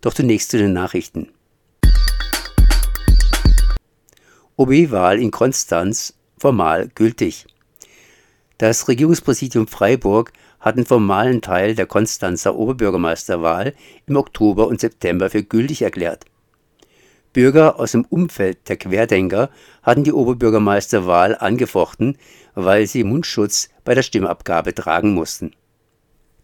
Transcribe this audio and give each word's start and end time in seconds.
Doch 0.00 0.14
zunächst 0.14 0.50
zu 0.50 0.58
den 0.58 0.72
Nachrichten. 0.72 1.30
OB-Wahl 4.56 5.20
in 5.20 5.30
Konstanz 5.30 6.14
formal 6.38 6.88
gültig. 6.94 7.46
Das 8.58 8.88
Regierungspräsidium 8.88 9.66
Freiburg 9.66 10.32
hat 10.60 10.78
den 10.78 10.86
formalen 10.86 11.42
Teil 11.42 11.74
der 11.74 11.86
Konstanzer 11.86 12.56
Oberbürgermeisterwahl 12.56 13.74
im 14.06 14.16
Oktober 14.16 14.66
und 14.66 14.80
September 14.80 15.28
für 15.28 15.42
gültig 15.42 15.82
erklärt. 15.82 16.24
Bürger 17.34 17.78
aus 17.78 17.92
dem 17.92 18.06
Umfeld 18.06 18.66
der 18.70 18.78
Querdenker 18.78 19.50
hatten 19.82 20.04
die 20.04 20.12
Oberbürgermeisterwahl 20.12 21.36
angefochten, 21.36 22.16
weil 22.54 22.86
sie 22.86 23.04
Mundschutz 23.04 23.68
bei 23.84 23.94
der 23.94 24.02
Stimmabgabe 24.02 24.74
tragen 24.74 25.12
mussten. 25.12 25.52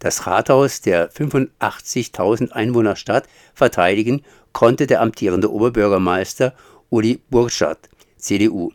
Das 0.03 0.27
Rathaus 0.27 0.81
der 0.81 1.13
85.000 1.13 2.51
Einwohnerstadt 2.51 3.29
verteidigen 3.55 4.25
konnte 4.53 4.89
der 4.89 5.01
amtierende 5.01 5.53
Oberbürgermeister 5.53 6.55
Uli 6.91 7.21
Burschat, 7.31 7.89
CDU. 8.17 8.73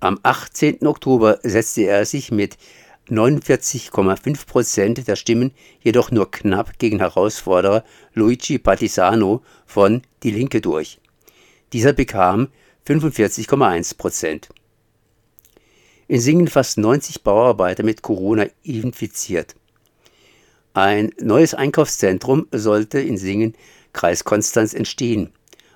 Am 0.00 0.18
18. 0.22 0.86
Oktober 0.86 1.38
setzte 1.42 1.82
er 1.82 2.06
sich 2.06 2.30
mit 2.30 2.56
49,5 3.10 4.46
Prozent 4.46 5.06
der 5.06 5.16
Stimmen 5.16 5.52
jedoch 5.82 6.10
nur 6.10 6.30
knapp 6.30 6.78
gegen 6.78 7.00
Herausforderer 7.00 7.84
Luigi 8.14 8.58
Partisano 8.58 9.42
von 9.66 10.00
Die 10.22 10.30
Linke 10.30 10.62
durch. 10.62 10.98
Dieser 11.74 11.92
bekam 11.92 12.48
45,1 12.86 13.98
Prozent. 13.98 14.48
In 16.06 16.22
Singen 16.22 16.48
fast 16.48 16.78
90 16.78 17.22
Bauarbeiter 17.22 17.82
mit 17.82 18.00
Corona 18.00 18.46
infiziert. 18.62 19.54
Ein 20.74 21.12
neues 21.20 21.54
Einkaufszentrum 21.54 22.46
sollte 22.52 23.00
in 23.00 23.16
Singen, 23.16 23.54
Kreis 23.92 24.24
Konstanz, 24.24 24.74
entstehen. 24.74 25.30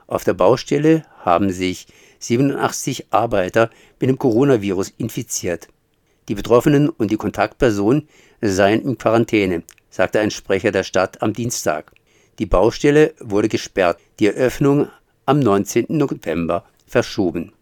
Auf 0.06 0.24
der 0.24 0.34
Baustelle 0.34 1.04
haben 1.20 1.50
sich 1.50 1.86
87 2.18 3.06
Arbeiter 3.10 3.70
mit 4.00 4.10
dem 4.10 4.18
Coronavirus 4.18 4.92
infiziert. 4.98 5.68
Die 6.28 6.34
Betroffenen 6.34 6.88
und 6.88 7.10
die 7.10 7.16
Kontaktpersonen 7.16 8.08
seien 8.40 8.82
in 8.82 8.98
Quarantäne, 8.98 9.62
sagte 9.90 10.20
ein 10.20 10.30
Sprecher 10.30 10.70
der 10.70 10.84
Stadt 10.84 11.20
am 11.22 11.32
Dienstag. 11.32 11.92
Die 12.38 12.46
Baustelle 12.46 13.14
wurde 13.20 13.48
gesperrt, 13.48 13.98
die 14.18 14.26
Eröffnung 14.26 14.88
am 15.26 15.40
19. 15.40 15.86
November 15.88 16.64
verschoben. 16.86 17.52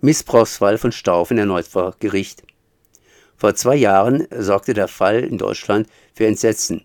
Missbrauchsfall 0.00 0.78
von 0.78 0.92
Staufen 0.92 1.38
erneut 1.38 1.66
vor 1.66 1.94
Gericht. 1.98 2.42
Vor 3.38 3.54
zwei 3.54 3.76
Jahren 3.76 4.26
sorgte 4.36 4.74
der 4.74 4.88
Fall 4.88 5.20
in 5.22 5.38
Deutschland 5.38 5.86
für 6.12 6.26
Entsetzen. 6.26 6.82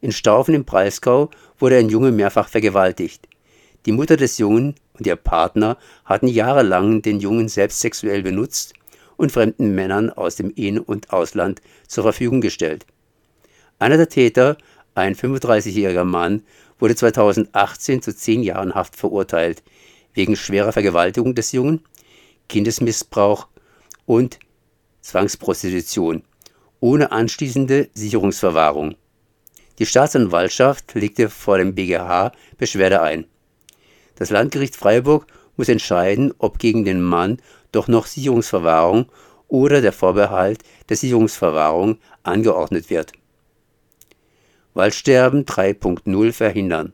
In 0.00 0.12
Staufen 0.12 0.54
im 0.54 0.64
Breisgau 0.64 1.28
wurde 1.58 1.76
ein 1.76 1.88
Junge 1.88 2.12
mehrfach 2.12 2.48
vergewaltigt. 2.48 3.26
Die 3.84 3.90
Mutter 3.90 4.16
des 4.16 4.38
Jungen 4.38 4.76
und 4.96 5.08
ihr 5.08 5.16
Partner 5.16 5.76
hatten 6.04 6.28
jahrelang 6.28 7.02
den 7.02 7.18
Jungen 7.18 7.48
selbst 7.48 7.80
sexuell 7.80 8.22
benutzt 8.22 8.74
und 9.16 9.32
fremden 9.32 9.74
Männern 9.74 10.10
aus 10.10 10.36
dem 10.36 10.52
In- 10.54 10.78
und 10.78 11.12
Ausland 11.12 11.60
zur 11.88 12.04
Verfügung 12.04 12.40
gestellt. 12.40 12.86
Einer 13.80 13.96
der 13.96 14.08
Täter, 14.08 14.56
ein 14.94 15.16
35-jähriger 15.16 16.04
Mann, 16.04 16.44
wurde 16.78 16.94
2018 16.94 18.02
zu 18.02 18.14
zehn 18.14 18.44
Jahren 18.44 18.72
Haft 18.72 18.94
verurteilt, 18.94 19.64
wegen 20.14 20.36
schwerer 20.36 20.70
Vergewaltigung 20.70 21.34
des 21.34 21.50
Jungen, 21.50 21.80
Kindesmissbrauch 22.48 23.48
und 24.06 24.38
Zwangsprostitution, 25.08 26.22
ohne 26.80 27.12
anschließende 27.12 27.88
Sicherungsverwahrung. 27.94 28.94
Die 29.78 29.86
Staatsanwaltschaft 29.86 30.92
legte 30.94 31.30
vor 31.30 31.56
dem 31.56 31.74
BGH 31.74 32.32
Beschwerde 32.58 33.00
ein. 33.00 33.24
Das 34.16 34.28
Landgericht 34.28 34.76
Freiburg 34.76 35.26
muss 35.56 35.70
entscheiden, 35.70 36.34
ob 36.36 36.58
gegen 36.58 36.84
den 36.84 37.00
Mann 37.00 37.38
doch 37.72 37.88
noch 37.88 38.04
Sicherungsverwahrung 38.04 39.06
oder 39.48 39.80
der 39.80 39.94
Vorbehalt 39.94 40.62
der 40.90 40.98
Sicherungsverwahrung 40.98 41.96
angeordnet 42.22 42.90
wird. 42.90 43.12
Waldsterben 44.74 45.46
3.0 45.46 46.32
verhindern. 46.34 46.92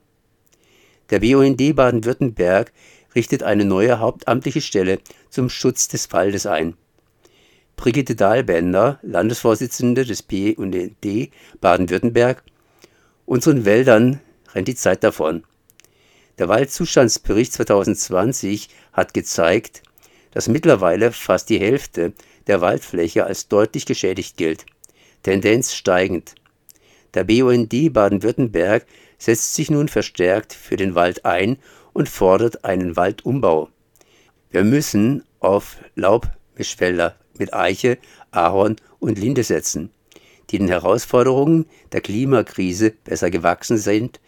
Der 1.11 1.19
BUND 1.19 1.75
Baden-Württemberg 1.75 2.73
richtet 3.17 3.43
eine 3.43 3.65
neue 3.65 3.99
hauptamtliche 3.99 4.61
Stelle 4.61 5.01
zum 5.31 5.51
Schutz 5.51 5.89
des 5.89 6.13
Waldes 6.13 6.47
ein. 6.47 6.77
Brigitte 7.85 8.15
Dahlbender, 8.15 8.99
Landesvorsitzende 9.03 10.07
des 10.07 10.23
BUND 10.23 10.97
Baden-Württemberg, 11.61 12.43
unseren 13.27 13.67
Wäldern 13.67 14.21
rennt 14.55 14.69
die 14.69 14.75
Zeit 14.75 15.05
davon. 15.05 15.45
Der 16.39 16.49
Waldzustandsbericht 16.49 17.53
2020 17.53 18.71
hat 18.95 19.13
gezeigt, 19.13 19.83
dass 20.31 20.49
mittlerweile 20.49 21.13
fast 21.13 21.51
die 21.51 21.61
Hälfte 21.61 22.15
der 22.47 22.63
Waldfläche 22.63 23.27
als 23.27 23.49
deutlich 23.49 23.85
geschädigt 23.85 24.39
gilt. 24.39 24.65
Tendenz 25.23 25.75
steigend. 25.75 26.37
Der 27.13 27.25
BUND 27.25 27.93
Baden-Württemberg 27.93 28.87
setzt 29.19 29.55
sich 29.55 29.71
nun 29.71 29.89
verstärkt 29.89 30.55
für 30.55 30.77
den 30.77 30.95
Wald 30.95 31.27
ein 31.27 31.59
und 31.93 32.09
fordert 32.09 32.65
einen 32.65 32.97
Waldumbau. 32.97 33.69
Wir 34.49 34.65
müssen 34.65 35.23
auf 35.39 35.77
Laubmischwälder 35.97 37.17
mit 37.39 37.55
Eiche, 37.55 37.99
Ahorn 38.31 38.77
und 38.99 39.19
Linde 39.19 39.43
setzen, 39.43 39.91
die 40.51 40.59
den 40.59 40.69
Herausforderungen 40.69 41.67
der 41.93 42.01
Klimakrise 42.01 42.91
besser 42.91 43.31
gewachsen 43.31 43.79
sind 43.79 44.21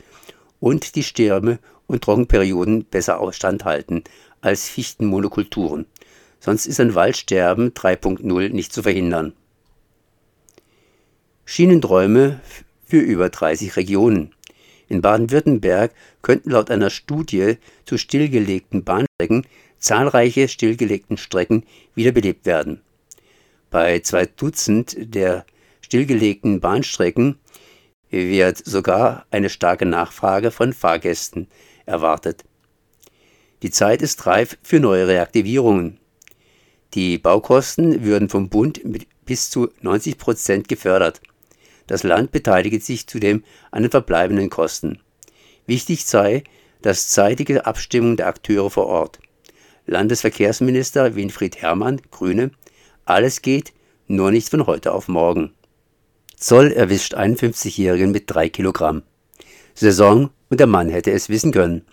und 0.60 0.94
die 0.94 1.02
Stürme 1.02 1.58
und 1.86 2.02
Trockenperioden 2.02 2.84
besser 2.84 3.20
standhalten 3.32 4.04
als 4.40 4.68
Fichtenmonokulturen. 4.68 5.86
Sonst 6.40 6.66
ist 6.66 6.80
ein 6.80 6.94
Waldsterben 6.94 7.72
3.0 7.72 8.50
nicht 8.50 8.72
zu 8.72 8.82
verhindern. 8.82 9.32
Schienenträume 11.44 12.40
für 12.84 12.98
über 12.98 13.30
30 13.30 13.76
Regionen. 13.76 14.32
In 14.88 15.00
Baden-Württemberg 15.00 15.92
könnten 16.22 16.50
laut 16.50 16.70
einer 16.70 16.90
Studie 16.90 17.56
zu 17.84 17.98
stillgelegten 17.98 18.84
Bahnstrecken 18.84 19.46
zahlreiche 19.78 20.48
stillgelegten 20.48 21.16
Strecken 21.16 21.64
wiederbelebt 21.94 22.46
werden. 22.46 22.80
Bei 23.71 23.99
zwei 24.00 24.27
Dutzend 24.27 24.97
der 24.99 25.44
stillgelegten 25.81 26.60
Bahnstrecken 26.60 27.38
wird 28.10 28.59
sogar 28.59 29.27
eine 29.31 29.50
starke 29.50 29.87
Nachfrage 29.87 30.50
von 30.50 30.72
Fahrgästen 30.72 31.49
erwartet. 31.84 32.44
Die 33.62 33.71
Zeit 33.71 34.03
ist 34.03 34.27
reif 34.27 34.59
für 34.62 34.81
neue 34.81 35.09
Reaktivierungen. 35.09 35.99
Die 36.94 37.19
Baukosten 37.19 38.04
würden 38.04 38.28
vom 38.28 38.49
Bund 38.49 38.84
mit 38.84 39.06
bis 39.25 39.50
zu 39.50 39.69
90 39.81 40.19
Prozent 40.19 40.69
gefördert. 40.69 41.21
Das 41.87 42.03
Land 42.03 42.33
beteilige 42.33 42.81
sich 42.81 43.06
zudem 43.06 43.44
an 43.71 43.83
den 43.83 43.91
verbleibenden 43.91 44.50
Kosten. 44.50 45.00
Wichtig 45.66 46.04
sei 46.04 46.44
das 46.83 47.09
zeitige 47.09 47.66
Abstimmung 47.66 48.16
der 48.16 48.28
Akteure 48.28 48.71
vor 48.71 48.87
Ort. 48.87 49.19
Landesverkehrsminister 49.87 51.15
Winfried 51.15 51.56
Herrmann, 51.62 52.00
Grüne, 52.10 52.50
alles 53.06 53.40
geht, 53.40 53.72
nur 54.06 54.30
nicht 54.30 54.50
von 54.50 54.66
heute 54.66 54.92
auf 54.92 55.08
morgen. 55.08 55.52
Zoll 56.36 56.72
erwischt 56.72 57.14
51-Jährigen 57.14 58.10
mit 58.10 58.24
3 58.26 58.50
Kilogramm. 58.50 59.02
Saison 59.74 60.30
und 60.50 60.60
der 60.60 60.66
Mann 60.66 60.90
hätte 60.90 61.12
es 61.12 61.28
wissen 61.28 61.52
können. 61.52 61.86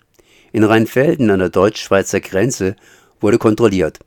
In 0.52 0.64
Rheinfelden 0.64 1.30
an 1.30 1.38
der 1.38 1.48
deutsch-schweizer 1.48 2.20
Grenze 2.20 2.76
wurde 3.20 3.38
kontrolliert. 3.38 4.00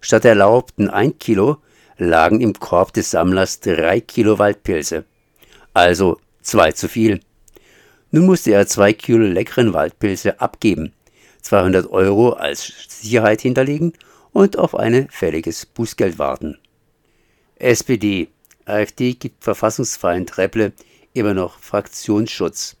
Statt 0.00 0.24
der 0.24 0.32
erlaubten 0.32 0.88
1 0.88 1.16
Kilo 1.18 1.56
lagen 1.98 2.40
im 2.40 2.54
Korb 2.54 2.92
des 2.92 3.10
Sammlers 3.10 3.60
3 3.60 4.00
Kilo 4.00 4.38
Waldpilze. 4.38 5.04
Also 5.74 6.18
zwei 6.42 6.72
zu 6.72 6.88
viel. 6.88 7.20
Nun 8.10 8.26
musste 8.26 8.52
er 8.52 8.66
2 8.66 8.92
Kilo 8.92 9.26
leckeren 9.26 9.72
Waldpilze 9.72 10.40
abgeben, 10.40 10.92
200 11.42 11.90
Euro 11.90 12.30
als 12.30 12.72
Sicherheit 12.88 13.40
hinterlegen 13.40 13.92
und 14.36 14.58
auf 14.58 14.74
ein 14.74 15.08
fälliges 15.08 15.64
Bußgeld 15.64 16.18
warten. 16.18 16.58
SPD, 17.54 18.28
AfD 18.66 19.14
gibt 19.14 19.42
Verfassungsfeind 19.42 20.36
Repple 20.36 20.74
immer 21.14 21.32
noch 21.32 21.58
Fraktionsschutz. 21.58 22.76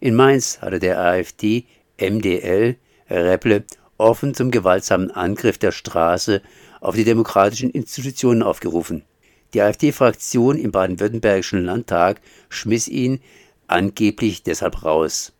In 0.00 0.16
Mainz 0.16 0.58
hatte 0.60 0.80
der 0.80 0.98
AfD 0.98 1.64
MDL 2.00 2.74
Repple 3.08 3.62
offen 3.98 4.34
zum 4.34 4.50
gewaltsamen 4.50 5.12
Angriff 5.12 5.58
der 5.58 5.70
Straße 5.70 6.42
auf 6.80 6.96
die 6.96 7.04
demokratischen 7.04 7.70
Institutionen 7.70 8.42
aufgerufen. 8.42 9.04
Die 9.52 9.62
AfD-Fraktion 9.62 10.58
im 10.58 10.72
baden-württembergischen 10.72 11.64
Landtag 11.64 12.20
schmiss 12.48 12.88
ihn 12.88 13.20
angeblich 13.68 14.42
deshalb 14.42 14.84
raus. 14.84 15.34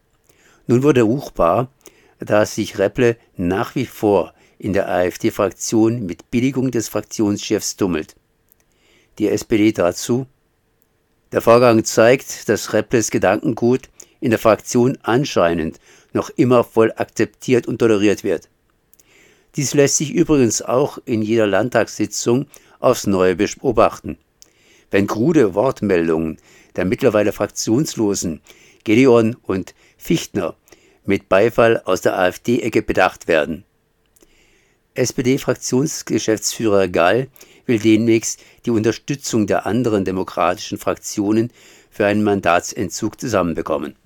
Nun 0.68 0.84
wurde 0.84 1.02
ruchbar, 1.02 1.72
dass 2.20 2.54
sich 2.54 2.78
Repple 2.78 3.16
nach 3.36 3.74
wie 3.74 3.86
vor 3.86 4.32
in 4.58 4.72
der 4.72 4.88
AfD-Fraktion 4.88 6.04
mit 6.06 6.30
Billigung 6.30 6.70
des 6.70 6.88
Fraktionschefs 6.88 7.76
tummelt. 7.76 8.16
Die 9.18 9.28
SPD 9.28 9.72
dazu. 9.72 10.26
Der 11.32 11.40
Vorgang 11.40 11.84
zeigt, 11.84 12.48
dass 12.48 12.72
Reples 12.72 13.10
Gedankengut 13.10 13.88
in 14.20 14.30
der 14.30 14.38
Fraktion 14.38 14.98
anscheinend 15.02 15.78
noch 16.12 16.30
immer 16.30 16.64
voll 16.64 16.92
akzeptiert 16.96 17.66
und 17.66 17.78
toleriert 17.78 18.24
wird. 18.24 18.48
Dies 19.56 19.74
lässt 19.74 19.96
sich 19.96 20.12
übrigens 20.12 20.62
auch 20.62 20.98
in 21.04 21.22
jeder 21.22 21.46
Landtagssitzung 21.46 22.46
aufs 22.80 23.06
Neue 23.06 23.36
beobachten. 23.36 24.18
Wenn 24.90 25.06
krude 25.06 25.54
Wortmeldungen 25.54 26.38
der 26.76 26.84
mittlerweile 26.84 27.32
fraktionslosen 27.32 28.40
Gedeon 28.84 29.36
und 29.42 29.74
Fichtner 29.96 30.56
mit 31.04 31.28
Beifall 31.28 31.82
aus 31.84 32.00
der 32.00 32.18
AfD-Ecke 32.18 32.82
bedacht 32.82 33.28
werden. 33.28 33.64
SPD-Fraktionsgeschäftsführer 34.94 36.88
Gall 36.88 37.28
will 37.66 37.78
demnächst 37.78 38.40
die 38.66 38.70
Unterstützung 38.70 39.46
der 39.46 39.66
anderen 39.66 40.04
demokratischen 40.04 40.78
Fraktionen 40.78 41.50
für 41.90 42.06
einen 42.06 42.22
Mandatsentzug 42.22 43.20
zusammenbekommen 43.20 43.96